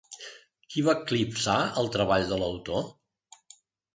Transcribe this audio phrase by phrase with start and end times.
[0.75, 2.83] Qui va eclipsar el treball de l'autor?